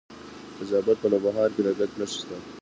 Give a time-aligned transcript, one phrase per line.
[0.57, 2.37] د زابل په نوبهار کې د ګچ نښې شته.